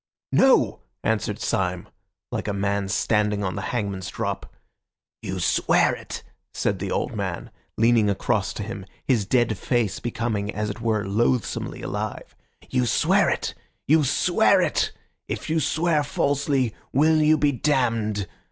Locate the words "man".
2.53-2.87, 7.15-7.51